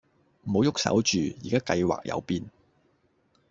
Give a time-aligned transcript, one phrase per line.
[0.45, 2.49] 唔好喐手住，宜家計劃有變